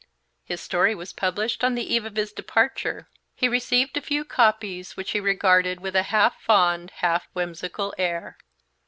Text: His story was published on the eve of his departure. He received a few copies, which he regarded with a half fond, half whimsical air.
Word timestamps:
His 0.43 0.59
story 0.61 0.95
was 0.95 1.13
published 1.13 1.63
on 1.63 1.75
the 1.75 1.93
eve 1.93 2.05
of 2.05 2.15
his 2.15 2.33
departure. 2.33 3.07
He 3.35 3.47
received 3.47 3.95
a 3.95 4.01
few 4.01 4.25
copies, 4.25 4.97
which 4.97 5.11
he 5.11 5.19
regarded 5.19 5.79
with 5.79 5.95
a 5.95 6.01
half 6.09 6.41
fond, 6.41 6.89
half 6.89 7.27
whimsical 7.33 7.93
air. 7.99 8.39